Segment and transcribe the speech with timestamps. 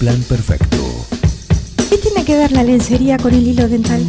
[0.00, 0.76] plan perfecto.
[1.90, 4.02] ¿Qué tiene que ver la lencería con el hilo dental?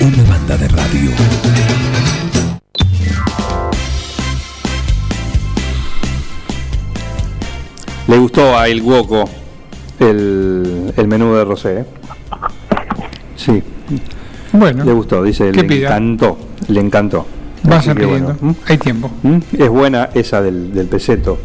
[0.00, 1.10] Una banda de radio.
[8.08, 9.24] Le gustó a El Guoco
[9.98, 11.80] el, el menú de Rosé.
[11.80, 11.84] ¿eh?
[13.36, 13.62] Sí,
[14.52, 15.88] Bueno, le gustó, dice, ¿Qué le pida?
[15.88, 17.26] encantó, le encantó.
[17.64, 18.34] vas pidiendo.
[18.40, 18.56] bueno.
[18.66, 19.10] Hay tiempo.
[19.58, 21.38] Es buena esa del, del peseto,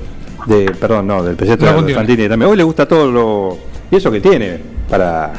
[0.46, 1.94] de, perdón, no, del peseto La de.
[1.94, 2.52] Fantini también.
[2.52, 3.58] Hoy le gusta todo lo,
[3.92, 4.60] y eso que tiene
[4.90, 5.34] para,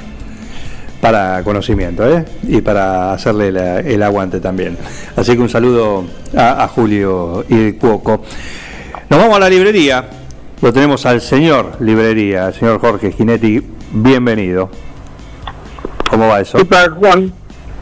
[1.01, 2.25] para conocimiento, ¿eh?
[2.45, 4.77] Y para hacerle la- el aguante también.
[5.17, 6.05] Así que un saludo
[6.37, 8.23] a, a Julio y Cuoco.
[9.09, 10.07] Nos vamos a la librería.
[10.61, 13.61] Lo tenemos al señor librería, al señor Jorge Ginetti.
[13.93, 14.71] Bienvenido.
[16.09, 16.59] ¿Cómo va eso?
[16.59, 17.33] ¿Qué tal, Juan?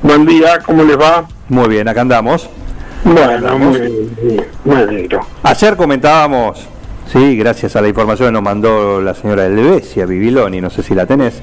[0.02, 1.26] Buen día, ¿cómo les va?
[1.48, 2.48] Muy bien, acá andamos.
[3.04, 5.20] Bueno, muy bien, me alegro.
[5.42, 6.66] Ayer comentábamos,
[7.06, 10.94] sí, gracias a la información que nos mandó la señora Elvesia Bibiloni, no sé si
[10.94, 11.34] la tenés.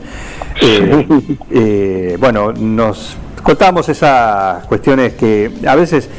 [0.62, 1.08] eh,
[1.52, 6.10] eh, bueno, nos contábamos esas cuestiones que a veces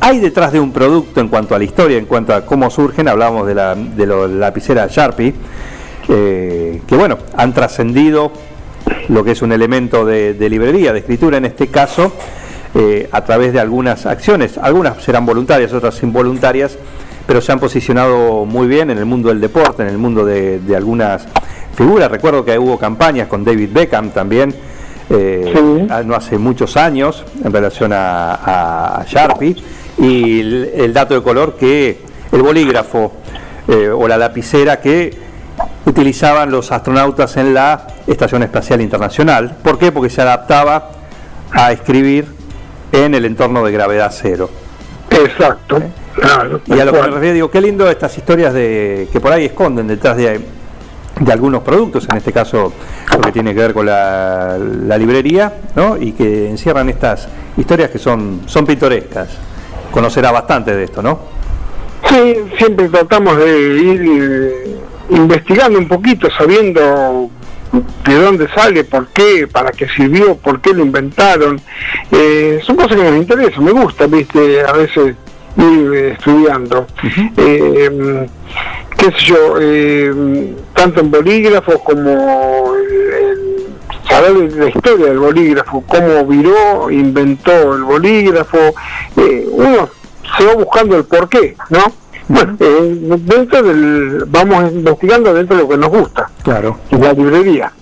[0.00, 3.08] hay detrás de un producto en cuanto a la historia, en cuanto a cómo surgen,
[3.08, 3.74] hablábamos de la
[4.28, 5.34] lapicera Sharpie,
[6.08, 8.32] eh, que bueno, han trascendido
[9.08, 12.12] lo que es un elemento de, de librería, de escritura en este caso,
[12.74, 16.78] eh, a través de algunas acciones, algunas serán voluntarias, otras involuntarias,
[17.30, 20.58] pero se han posicionado muy bien en el mundo del deporte, en el mundo de,
[20.58, 21.28] de algunas
[21.76, 22.10] figuras.
[22.10, 24.52] Recuerdo que hubo campañas con David Beckham también,
[25.08, 25.86] eh, Sí.
[26.06, 29.54] no hace muchos años, en relación a, a Sharpie,
[29.98, 32.00] y el, el dato de color que
[32.32, 33.12] el bolígrafo
[33.68, 35.16] eh, o la lapicera que
[35.86, 39.54] utilizaban los astronautas en la Estación Espacial Internacional.
[39.62, 39.92] ¿Por qué?
[39.92, 40.90] Porque se adaptaba
[41.52, 42.26] a escribir
[42.90, 44.50] en el entorno de gravedad cero.
[45.10, 45.80] Exacto.
[46.14, 49.32] Claro, Y a lo que me refiero, digo, qué lindo estas historias de que por
[49.32, 50.40] ahí esconden detrás de,
[51.20, 52.72] de algunos productos, en este caso
[53.12, 55.96] lo que tiene que ver con la, la librería, ¿no?
[55.96, 59.28] y que encierran estas historias que son, son pintorescas.
[59.90, 61.18] Conocerá bastante de esto, ¿no?
[62.08, 64.76] Sí, siempre tratamos de ir eh,
[65.10, 67.30] investigando un poquito, sabiendo
[68.04, 71.60] de dónde sale, por qué, para qué sirvió, por qué lo inventaron.
[72.10, 75.14] Eh, son cosas que nos interesan, me gusta, viste, a veces
[75.56, 76.86] ir estudiando.
[77.36, 78.26] Eh,
[78.96, 82.10] qué sé yo, eh, tanto en bolígrafos como
[82.76, 88.58] en saber la historia del bolígrafo, cómo viró, inventó el bolígrafo,
[89.16, 89.88] eh, uno
[90.36, 91.80] se va buscando el porqué, ¿no?
[92.28, 96.78] Bueno, eh, dentro del, vamos investigando dentro de lo que nos gusta, Claro.
[96.90, 97.72] la librería.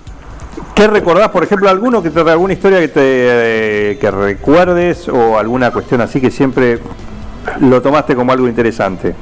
[0.74, 5.36] ¿Qué recordás, por ejemplo, alguno que te alguna historia que te eh, que recuerdes o
[5.38, 6.78] alguna cuestión así que siempre
[7.60, 9.14] lo tomaste como algo interesante?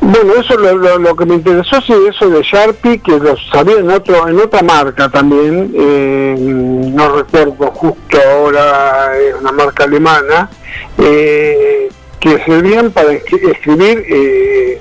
[0.00, 4.28] Bueno, eso lo, que me interesó sí eso de Sharpie, que lo sabía en otro
[4.28, 10.50] en otra marca también, eh, no recuerdo justo ahora, es una marca alemana,
[10.98, 11.88] eh,
[12.20, 14.80] que servían para escri- escribir eh,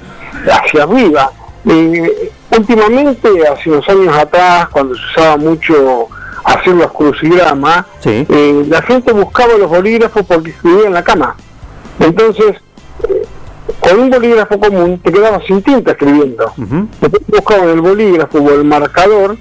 [0.52, 1.32] hacia arriba.
[2.56, 6.09] Últimamente, hace unos años atrás, cuando se usaba mucho
[6.44, 8.26] hacer los crucigramas, Sí.
[8.30, 11.36] eh, la gente buscaba los bolígrafos porque escribía en la cama.
[12.00, 12.56] Entonces,
[13.09, 13.24] eh,
[13.80, 16.46] con un bolígrafo común te quedabas sin tinta escribiendo.
[16.58, 16.88] Ujú.
[17.02, 19.38] Después buscaban el bolígrafo o el marcador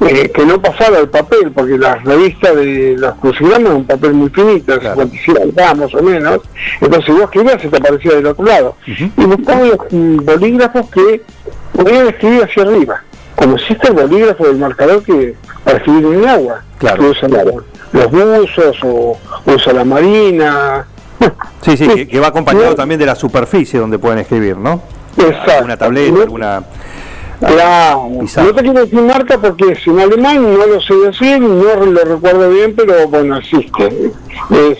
[0.00, 4.12] eh, que no pasara el papel, porque la revista de los crucigramas es un papel
[4.14, 5.02] muy finito, Claro.
[5.02, 6.40] 57 gramos o menos.
[6.80, 8.76] Entonces vos escribías y te aparecía del otro lado.
[8.86, 11.20] Y buscaban los mm, bolígrafos que
[11.72, 13.02] podían escribir hacia arriba.
[13.34, 16.62] Como existe el bolígrafo del marcador que para escribir en el agua.
[16.78, 17.02] Claro.
[17.02, 17.44] Que usan la-
[17.92, 20.86] los buzos o usa la marina.
[21.62, 24.80] Sí, sí, que, que va acompañado también de la superficie donde pueden escribir, ¿no?
[25.16, 25.52] Exacto.
[25.52, 26.62] Alguna tableta, No- alguna...
[27.40, 28.48] Claro, Pizarra.
[28.48, 32.04] no te quiero decir marca porque es en alemán, no lo sé decir, no lo
[32.04, 34.12] recuerdo bien, pero bueno, existe.
[34.50, 34.78] Es,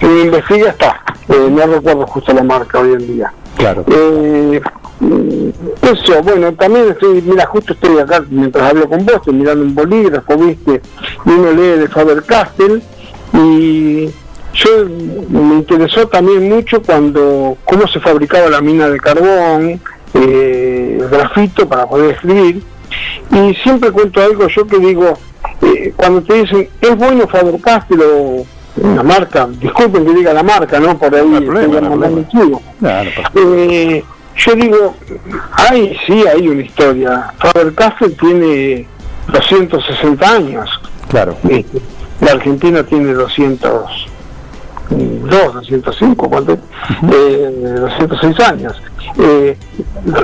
[0.00, 3.32] investiga está, Eh, no recuerdo justo la marca hoy en día.
[3.56, 3.84] Claro.
[3.88, 4.60] Eh,
[5.82, 9.74] eso, bueno, también estoy, mira, justo estoy acá mientras hablo con vos, estoy mirando un
[9.74, 10.80] bolígrafo, viste,
[11.24, 12.82] y uno lee de Faber-Castell,
[13.34, 14.06] y
[14.54, 14.70] yo
[15.28, 19.80] me interesó también mucho cuando, cómo se fabricaba la mina de carbón,
[20.14, 22.62] eh, el grafito para poder escribir,
[23.32, 25.12] y siempre cuento algo yo que digo,
[25.62, 28.46] eh, cuando te dicen, es bueno Faber-Castell o
[28.78, 30.98] una marca, disculpen que diga la marca, ¿no?
[30.98, 32.58] Por ahí No problema, no problema.
[32.80, 34.04] pa- Eh,
[34.36, 34.96] yo digo,
[35.52, 37.32] hay, sí, hay una historia.
[37.38, 38.86] Faber-Castell tiene
[39.28, 40.70] 260 años.
[41.08, 41.36] claro.
[41.48, 41.80] Este,
[42.20, 44.08] la Argentina tiene 200,
[44.90, 46.52] 2, 205, ¿cuánto?
[47.12, 48.82] Eh, 206 años.
[49.18, 49.56] Eh,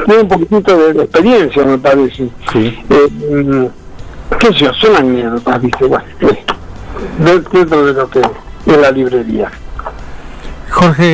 [0.06, 2.29] tiene un poquitito de, de experiencia, me parece.
[2.53, 2.79] Sí.
[2.88, 3.67] Eh, mm,
[4.38, 5.85] qué sé yo, son anécdotas, ¿viste?
[5.85, 6.44] Bueno, eh,
[7.53, 9.50] dentro de lo que es la librería.
[10.70, 11.05] Jorge,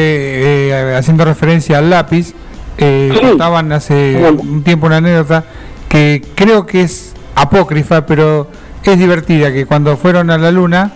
[0.71, 2.35] eh, haciendo referencia al lápiz,
[2.79, 3.21] eh, Sí.
[3.27, 4.41] contaban hace Bueno.
[4.43, 5.45] un tiempo una anécdota
[5.89, 8.49] que creo que es apócrifa, pero
[8.85, 10.93] es divertida, que cuando fueron a la Luna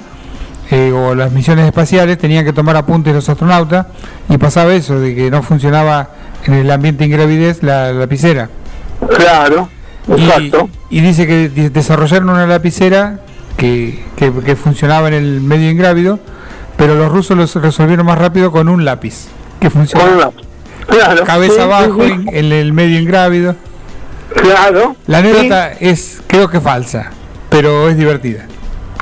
[0.70, 3.86] eh, o las misiones espaciales tenían que tomar apuntes los astronautas
[4.30, 6.08] y pasaba eso, de que no funcionaba
[6.46, 8.48] en el ambiente ingravidez la lapicera.
[9.16, 9.68] Claro,
[10.16, 10.70] exacto.
[10.88, 13.20] y dice que de- desarrollaron una lapicera
[13.56, 16.18] que, que- que funcionaba en el medio ingrávido,
[16.76, 19.26] pero los rusos lo resolvieron más rápido con un lápiz
[19.60, 20.32] que Con funciona la-
[20.92, 23.54] claro, cabeza sí, abajo sí, en, en el medio ingrávido.
[24.34, 24.96] Claro.
[25.06, 27.10] La anécdota es, creo que falsa,
[27.50, 28.46] pero es divertida.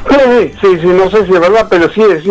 [0.08, 2.30] Sí, sí, no sé si es verdad, pero sí, sí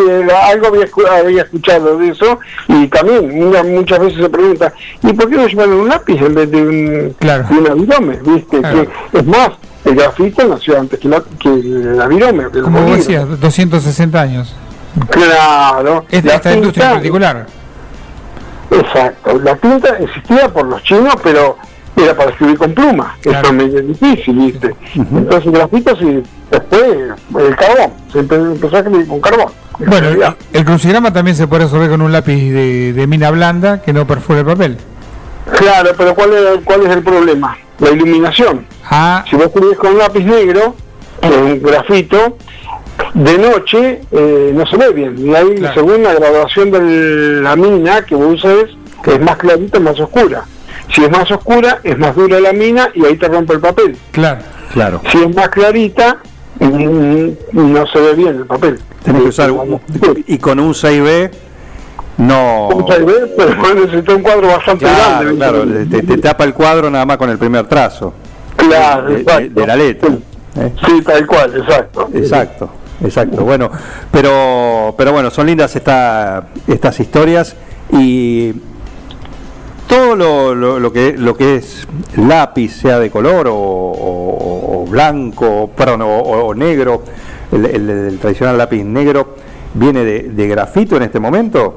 [0.50, 0.88] algo había,
[1.20, 4.74] había escuchado de eso y también una- muchas veces se pregunta,
[5.04, 7.46] ¿y por qué no llevan un lápiz en vez de un, Claro.
[7.48, 8.20] de un?
[8.24, 8.60] ¿Viste?
[8.60, 8.86] Claro.
[9.12, 9.52] Que, es más,
[9.86, 12.02] el grafito nació antes que, la- que el
[12.54, 14.56] el Como decías, 260 años.
[15.10, 16.06] Claro.
[16.10, 17.46] Esta, industria en particular.
[18.72, 21.58] Exacto, la tinta existía por los chinos, pero
[21.96, 23.40] era para escribir con pluma, Claro.
[23.40, 24.76] eso es medio difícil, ¿viste?
[24.96, 29.48] Entonces el grafito sí, después el carbón, se empe- empezó a escribir con carbón.
[29.80, 33.82] en Bueno, el crucigrama también se puede resolver con un lápiz de, de mina blanda
[33.82, 34.78] que no perfora el papel.
[35.58, 37.58] Claro, pero ¿cuál es, ¿cuál es el problema?
[37.80, 38.66] La iluminación.
[38.90, 40.76] Ah, Si vos escribís con un lápiz negro,
[41.22, 42.38] en un grafito,
[43.14, 45.16] de noche eh, no se ve bien.
[45.18, 45.74] Y ahí, Claro.
[45.74, 48.70] según la graduación de la mina que vos uses,
[49.06, 50.44] es más clarita, más oscura.
[50.94, 53.96] Si es más oscura, es más dura la mina y ahí te rompe el papel.
[54.12, 54.42] claro.
[54.74, 55.02] Claro.
[55.12, 56.18] Si es más clarita,
[56.60, 58.80] mm, no se ve bien el papel.
[59.04, 59.82] Tenés que usar un-
[60.28, 61.32] y con un 6B
[62.18, 65.36] no Un 6B, pero necesita un cuadro bastante claro, grande.
[65.38, 68.14] claro, te, te tapa el cuadro nada más con el primer trazo
[68.58, 69.60] Claro, de, de- exacto.
[69.62, 70.10] de la letra.
[70.60, 70.72] ¿eh?
[70.86, 72.10] Sí, tal cual, exacto.
[72.14, 72.70] Exacto,
[73.04, 73.44] exacto.
[73.44, 73.70] Bueno,
[74.12, 77.56] pero pero bueno, son lindas esta, estas historias
[77.92, 78.54] y
[79.88, 84.86] todo lo, lo, lo que lo que es lápiz, sea de color o, o- o
[84.86, 87.04] blanco, perdón, o, negro,
[87.52, 89.36] el, el- el tradicional lápiz negro
[89.74, 91.76] viene de, de grafito en este momento.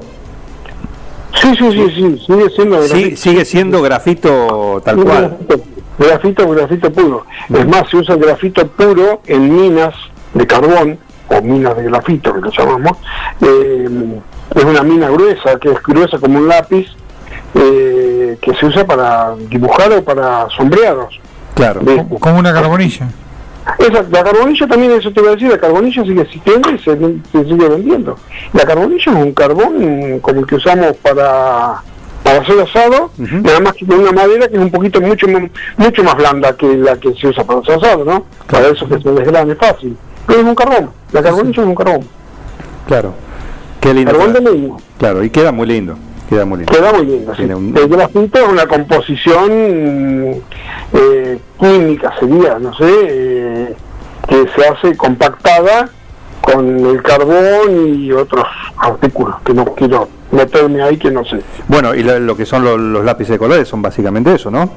[1.40, 3.16] Sí, sí, sí, sí, sigue siendo Sí, grafito.
[3.16, 5.36] sigue siendo grafito tal Sí, cual.
[5.98, 7.26] Grafito, grafito puro.
[7.52, 9.94] Es más, se usa grafito puro en minas
[10.34, 10.98] de carbón,
[11.38, 12.98] o minas de grafito que lo llamamos.
[13.40, 13.88] Eh,
[14.54, 16.88] es una mina gruesa, que es gruesa como un lápiz,
[17.54, 21.20] eh, que se usa para dibujar o para sombreados.
[21.54, 21.80] Claro.
[22.20, 23.08] Como una carbonilla.
[23.78, 26.96] Esa, la carbonilla también, eso te iba a decir, la carbonilla sigue existiendo y se,
[27.30, 28.16] se sigue vendiendo.
[28.52, 31.80] La carbonilla es un carbón como el que usamos para,
[32.22, 35.26] para hacer asado, nada más que con una madera que es un poquito mucho
[35.76, 38.24] mucho más blanda que la que se usa para hacer asado, ¿no?
[38.50, 39.96] Para eso que se desgrane fácil.
[40.26, 42.00] Pero es un carbón, la carbonilla es un carbón.
[42.86, 43.14] Claro.
[43.80, 44.12] Qué lindo.
[44.12, 44.74] Carbón de leña.
[44.98, 45.96] Claro, y queda muy lindo.
[46.28, 46.72] Queda muy lindo.
[46.72, 47.34] Queda muy lindo.
[47.34, 47.42] sí.
[47.44, 49.50] Un- El grafito es una composición
[50.92, 53.76] eh, química, sería, no sé, eh,
[54.28, 55.88] que se hace compactada
[56.40, 58.44] con el carbón y otros
[58.76, 61.40] artículos que no quiero meterme ahí que no sé.
[61.68, 64.70] Bueno, y lo, lo que son los, los lápices de colores son básicamente eso, ¿no?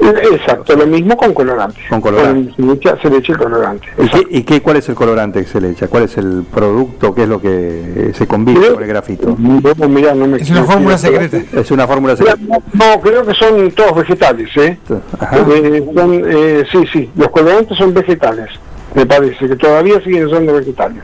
[0.00, 1.80] Exacto, lo mismo con colorante.
[1.88, 2.54] Con colorante.
[2.54, 3.88] se, le echa, se le echa el colorante.
[3.98, 5.88] ¿Y, qué, y qué- cuál es el colorante que se le echa?
[5.88, 7.14] ¿Cuál es el producto?
[7.14, 9.34] ¿Qué es lo que eh, se combina con el grafito?
[9.38, 11.38] Bueno, mirá, no me Es una no fórmula secreta.
[11.52, 12.38] Es una fórmula secreta.
[12.40, 14.78] No, no, creo que son todos vegetales, ¿eh?
[15.18, 15.36] Ajá.
[15.48, 18.48] Eh, son, eh, sí, sí, los colorantes son vegetales.
[18.94, 21.02] Me parece que todavía siguen siendo vegetales.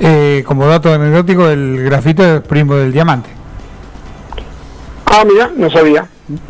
[0.00, 3.30] Eh, como dato anecdótico, el grafito es primo del diamante.
[5.06, 6.06] Ah, mira, no sabía.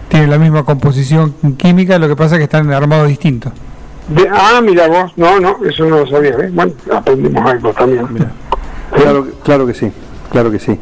[0.08, 3.52] Tiene la misma composición química, lo que pasa es que están armados distintos.
[4.08, 6.30] De- ah, mira vos, no, no, eso no lo sabía.
[6.30, 6.50] ¿eh?
[6.52, 8.06] Bueno, aprendimos algo también.
[8.94, 9.90] Claro, claro que sí,
[10.30, 10.78] claro que sí.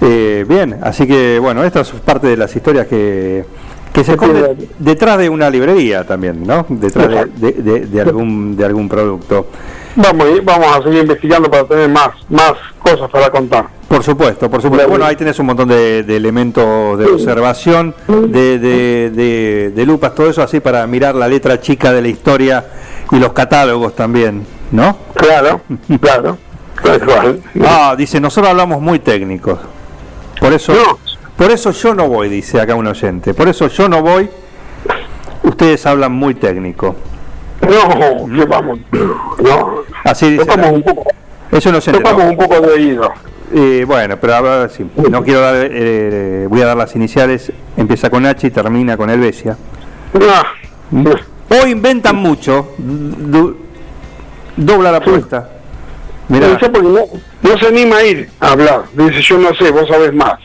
[0.00, 3.44] Eh, bien, así que bueno, esta es parte de las historias que,
[3.92, 6.64] que se esconden detrás de una librería también, ¿no?
[6.68, 9.48] Detrás de, de- de- de algún de algún producto.
[9.96, 12.54] Vamos, a ir- vamos a seguir investigando para tener más, más
[12.94, 13.66] cosas para contar.
[13.88, 14.88] Por supuesto, por supuesto.
[14.88, 20.30] Bueno, ahí tenés un montón de, de elementos de observación, de, de, de- lupas, todo
[20.30, 22.64] eso así para mirar la letra chica de la historia
[23.10, 24.96] y los catálogos también, ¿no?
[25.14, 25.60] Claro,
[26.00, 26.38] claro.
[27.64, 29.58] Ah, dice, nosotros hablamos muy técnicos.
[30.40, 30.98] Por eso, No.
[31.36, 33.34] por eso yo no voy, dice acá un oyente.
[33.34, 34.28] Por eso yo no voy.
[35.42, 36.94] Ustedes hablan muy técnico.
[37.60, 38.78] No, que vamos.
[38.90, 39.74] No.
[40.04, 40.44] Así dice.
[40.44, 41.04] Tocamos un poco,
[41.52, 42.00] Es un oyente.
[42.00, 42.30] tocamos ¿no?
[42.30, 43.12] un poco de oído.
[43.54, 48.08] Eh, bueno, pero ahora sí, no quiero dar, eh, voy a dar las iniciales, empieza
[48.08, 49.56] con H y termina con Helvecia.
[50.90, 51.10] No,
[51.50, 53.56] O inventan mucho, du-
[54.56, 55.50] dobla la apuesta.
[56.28, 57.06] Mirá, no,
[57.42, 58.84] no se anima a ir a hablar.
[58.94, 60.38] Dice, yo no sé, vos sabés más.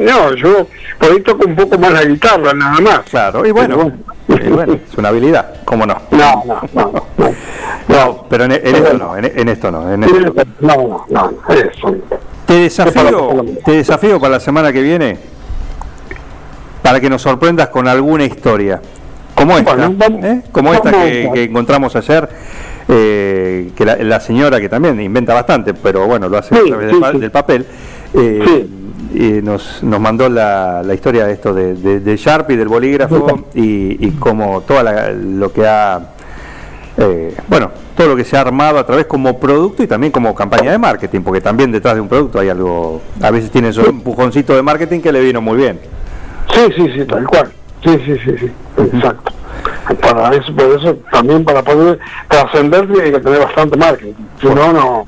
[0.00, 0.66] No, yo
[0.98, 3.00] por ahí toco un poco más la guitarra, nada más.
[3.10, 3.92] claro, y bueno,
[4.28, 5.96] y bueno, es una habilidad, ¿cómo no?
[6.10, 6.92] No, no, no.
[7.16, 7.34] no.
[7.88, 9.92] No, pero en, en esto no, en, en esto no.
[9.92, 10.34] en esto no.
[10.60, 11.96] No, no, no, eso.
[12.46, 15.18] Te desafío, te desafío para la semana que viene
[16.82, 18.80] para que nos sorprendas con alguna historia.
[19.34, 20.42] Como esta, Bueno, vamos- ¿eh?
[20.50, 22.28] como esta que, encontramos ayer,
[22.88, 26.64] eh, que la, la señora que también inventa bastante, pero bueno, lo hace Sí, a
[26.66, 27.18] través sí, sí.
[27.18, 27.66] del papel,
[28.14, 28.66] eh,
[29.14, 33.46] Y nos, nos mandó la, la historia de esto de, de, de Sharpie, del bolígrafo,
[33.54, 36.00] y, y como todo lo que ha
[37.00, 40.34] eh, bueno, todo lo que se ha armado a través como producto y también como
[40.34, 43.86] campaña de marketing, porque también detrás de un producto hay algo, a veces tiene esos
[43.86, 45.78] empujoncito de marketing que le vino muy bien.
[46.52, 47.52] Sí, sí, sí, tal cual.
[47.84, 49.32] Sí, sí, sí, sí, exacto.
[50.00, 54.14] Para eso, por eso también para poder trascender tiene que tener bastante marketing.
[54.40, 55.04] Si no, no,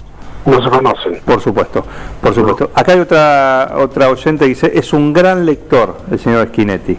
[0.50, 1.20] no se conocen.
[1.24, 1.84] Por supuesto,
[2.20, 2.70] por supuesto.
[2.74, 6.96] Acá hay otra otra oyente que dice, es un gran lector el señor Schinetti.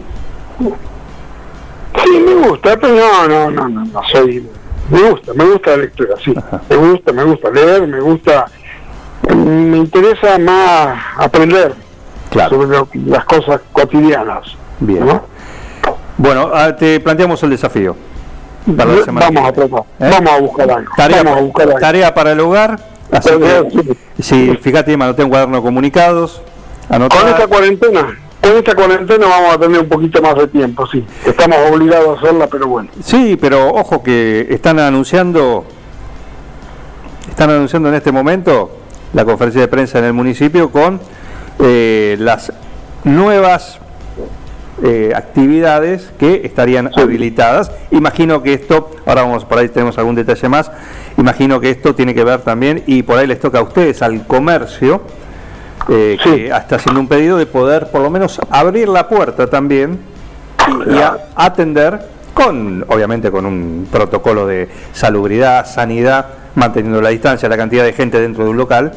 [2.04, 4.48] Sí, me gusta, pero no, no, no, no, no soy.
[4.90, 6.34] Me gusta, me gusta la lectura, sí.
[6.68, 8.46] Me gusta, me gusta leer, me gusta.
[9.34, 11.74] Me interesa más aprender
[12.30, 12.50] Claro.
[12.56, 14.56] sobre lo- las cosas cotidianas.
[14.80, 15.06] Bien.
[15.06, 15.22] ¿no?
[16.16, 17.94] Bueno, ah, te planteamos el desafío.
[18.76, 20.10] para la semana Vamos a tratar, ¿Eh?
[20.10, 20.90] vamos a buscar algo.
[20.96, 21.78] Tarea, vamos a buscar algo.
[21.80, 22.78] tarea para el hogar.
[23.12, 24.58] Así que, sí.
[24.60, 26.40] fíjate, me anoté un cuaderno de comunicados.
[26.88, 31.04] Con esta cuarentena, con esta cuarentena vamos a tener un poquito más de tiempo, sí.
[31.24, 32.90] Estamos obligados a hacerla, pero bueno.
[33.04, 35.64] Sí, pero ojo que están anunciando,
[37.28, 38.70] están anunciando en este momento
[39.12, 41.00] la conferencia de prensa en el municipio con
[41.60, 42.52] eh, las
[43.04, 43.78] nuevas
[44.82, 47.70] eh, actividades que estarían habilitadas.
[47.90, 50.72] Imagino que esto, ahora vamos por ahí tenemos algún detalle más.
[51.18, 54.26] Imagino que esto tiene que ver también y por ahí les toca a ustedes al
[54.26, 55.02] comercio.
[55.88, 56.30] eh, Sí.
[56.30, 59.98] que está haciendo un pedido de poder por lo menos abrir la puerta también
[60.88, 62.00] y a- atender
[62.34, 68.20] con, obviamente, con un protocolo de salubridad, sanidad, manteniendo la distancia, la cantidad de gente
[68.20, 68.92] dentro de un local,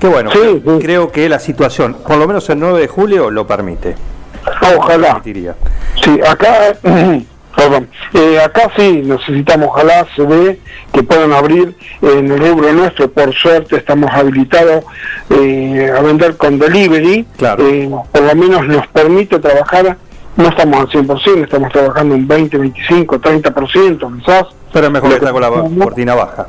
[0.00, 0.82] que bueno, Sí, creo, sí.
[0.82, 3.94] creo que la situación, por lo menos el 9 de julio, lo permite.
[4.78, 5.20] Ojalá.
[6.02, 6.74] Sí, acá,
[7.64, 10.58] perdón, eh, acá sí necesitamos, ojalá se ve
[10.92, 14.84] que puedan abrir en el rubro nuestro, por suerte estamos habilitados
[15.30, 17.66] eh, a vender con delivery, Claro.
[17.66, 19.96] Eh, por lo menos nos permite trabajar,
[20.36, 25.16] no estamos al 100%, estamos trabajando un 20, 25, 30% quizás, Pero es mejor que
[25.16, 26.46] estar con la cortina baja.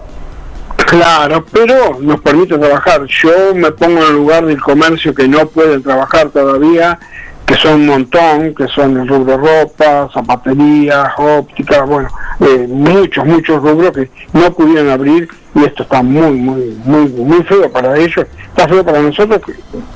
[0.75, 3.05] Claro, pero nos permite trabajar.
[3.05, 6.99] Yo me pongo en el lugar del comercio que no pueden trabajar todavía,
[7.45, 12.09] que son un montón, que son el rubro ropa, zapatería, óptica, bueno,
[12.39, 17.43] eh, muchos, muchos rubros que no pudieron abrir y esto está muy, muy, muy, muy
[17.43, 18.25] feo para ellos.
[18.49, 19.41] Está feo para nosotros,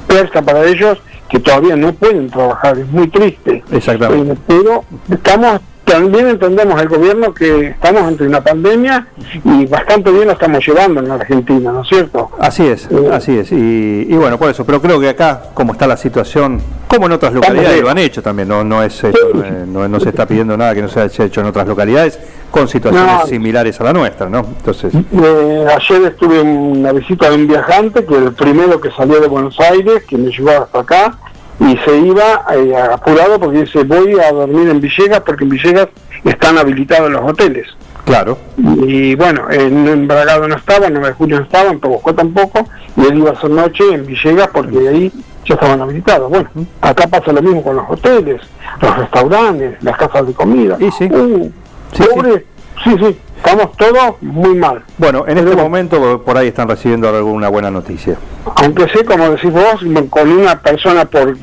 [0.07, 2.77] peor está para ellos que todavía no pueden trabajar.
[2.77, 3.63] Es muy triste.
[3.71, 4.33] Exactamente.
[4.33, 9.07] Eh, pero estamos también entendemos el gobierno que estamos ante una pandemia
[9.43, 12.29] y bastante bien la estamos llevando en la Argentina, ¿no es cierto?
[12.39, 13.09] Así es, Eh.
[13.11, 13.51] así es.
[13.51, 17.13] Y, y bueno, por eso, pero creo que acá, como está la situación, como en
[17.13, 17.83] otras localidades bien.
[17.83, 20.75] lo han hecho también, no, no es hecho, eh, no, no se está pidiendo nada
[20.75, 22.19] que no se haya hecho en otras localidades
[22.51, 23.25] con situaciones No.
[23.27, 24.39] similares a la nuestra, ¿no?
[24.39, 29.19] Entonces, Eh, ayer estuve en una visita de un viajante que el primero que salió
[29.19, 31.17] de Buenos Aires, que me llevó hasta acá,
[31.59, 35.87] y se iba eh, apurado porque dice voy a dormir en Villegas porque en Villegas
[36.23, 37.67] están habilitados los hoteles.
[38.05, 41.79] claro, Y bueno, en, en Bragado no estaba, en 9 de julio no estaba, en
[41.79, 45.11] Pebosco tampoco, y él iba a hacer noche en Villegas porque ahí
[45.45, 46.29] ya estaban habilitados.
[46.29, 46.49] Bueno,
[46.81, 48.41] acá pasa lo mismo con los hoteles,
[48.81, 50.77] los restaurantes, las casas de comida.
[50.79, 51.05] Y sí.
[51.05, 51.51] Uh,
[51.93, 52.45] Sí, pobre,
[52.83, 52.95] sí.
[52.99, 54.83] sí, estamos todos muy mal.
[54.97, 58.17] Bueno, en este Pero- momento por ahí están recibiendo alguna buena noticia.
[58.55, 61.35] Aunque sé, como decís vos, con una persona por,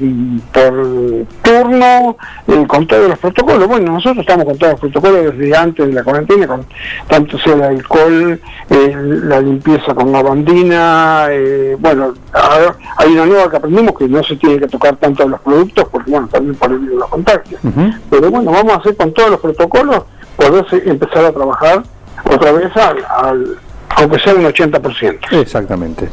[0.52, 2.16] por turno,
[2.48, 3.68] eh, con todos los protocolos.
[3.68, 6.66] Bueno, nosotros estamos con todos los protocolos desde antes de la cuarentena, con
[7.08, 13.50] tanto sea el alcohol, eh, la limpieza con lavandina, eh, bueno, ahora hay una nueva
[13.50, 16.70] que aprendimos que no se tiene que tocar tanto los productos, porque bueno, también por
[16.72, 17.60] el los contagios.
[17.64, 17.90] Ujú.
[18.10, 20.02] Pero bueno, vamos a hacer con todos los protocolos,
[20.36, 21.82] poder empezar a trabajar
[22.30, 23.56] otra vez al, al
[23.96, 25.40] aunque sea un 80%.
[25.40, 26.08] Exactamente.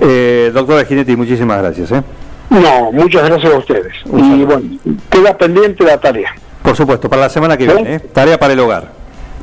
[0.00, 1.90] Eh, doctora Ginetti, muchísimas gracias.
[1.92, 2.02] ¿eh?
[2.50, 3.92] No, muchas gracias a ustedes.
[4.06, 4.62] Y bueno,
[5.10, 6.30] queda pendiente la tarea.
[6.62, 7.72] Por supuesto, para la semana que ¿Sí?
[7.74, 8.00] viene, ¿eh?
[8.00, 8.92] tarea para el hogar.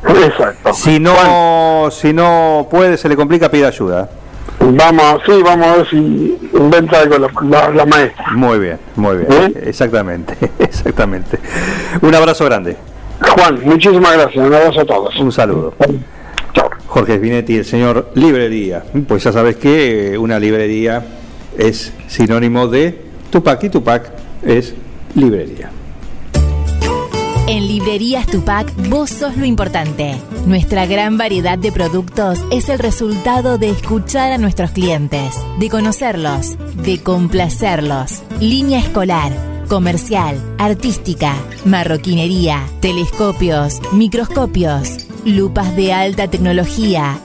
[0.08, 0.72] Exacto.
[0.72, 4.08] Si no, si no puede, se le complica, pide ayuda.
[4.60, 8.24] Vamos, sí, vamos a ver si inventa algo la, la- la maestra.
[8.32, 9.32] Muy bien, muy bien.
[9.32, 9.62] ¿Eh?
[9.66, 11.38] Exactamente, exactamente.
[12.00, 12.76] Un abrazo grande.
[13.20, 14.46] Juan, muchísimas gracias.
[14.46, 15.16] Un abrazo a todos.
[15.18, 15.74] Un saludo.
[16.52, 16.70] Chao.
[16.86, 18.84] Jorge Spinetti, el señor librería.
[19.06, 21.04] Pues ya sabes que eh, una librería
[21.58, 22.98] es sinónimo de
[23.30, 24.10] Tupac y Tupac
[24.42, 24.74] es
[25.14, 25.70] librería.
[27.48, 30.16] En Librerías Tupac, vos sos lo importante.
[30.46, 36.56] Nuestra gran variedad de productos es el resultado de escuchar a nuestros clientes, de conocerlos,
[36.74, 38.24] de complacerlos.
[38.40, 39.30] Línea escolar,
[39.66, 47.18] comercial, artística, marroquinería, telescopios, microscopios, lupas de alta tecnología.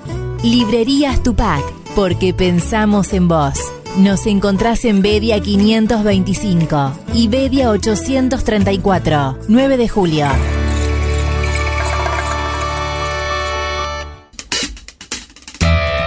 [0.44, 1.64] Librerías Tupac,
[1.96, 3.54] porque pensamos en vos.
[3.98, 10.28] Nos encontrás en Bedia 525 y Bedia 834, 9 de julio.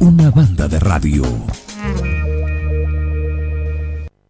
[0.00, 1.24] Una banda de radio.